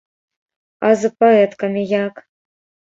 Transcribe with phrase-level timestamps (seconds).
[0.87, 2.15] А з паэткамі як?